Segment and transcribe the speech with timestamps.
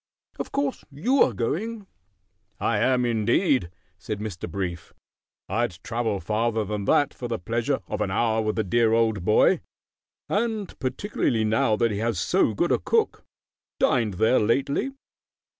[0.39, 1.85] Of course you are going?"
[2.59, 3.69] "I am, indeed,"
[3.99, 4.49] said Mr.
[4.49, 4.95] Brief.
[5.47, 9.23] "I'd travel farther than that for the pleasure of an hour with the dear old
[9.23, 9.61] boy,
[10.27, 13.23] and particularly now that he has so good a cook.
[13.79, 14.91] Dined there lately?"